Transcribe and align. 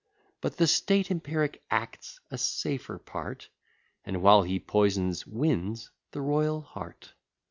But 0.41 0.57
the 0.57 0.65
state 0.65 1.11
empiric 1.11 1.61
acts 1.69 2.19
a 2.31 2.37
safer 2.39 2.97
part; 2.97 3.49
And, 4.03 4.23
while 4.23 4.41
he 4.41 4.59
poisons, 4.59 5.27
wins 5.27 5.91
the 6.09 6.21
royal 6.21 6.61
heart. 6.61 7.13